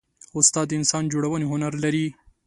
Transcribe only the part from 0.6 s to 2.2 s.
د انسان جوړونې هنر لري.